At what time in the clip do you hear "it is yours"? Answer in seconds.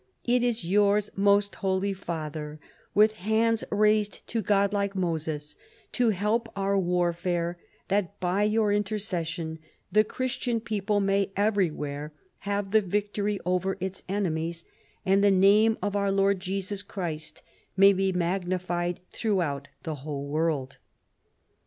0.25-1.11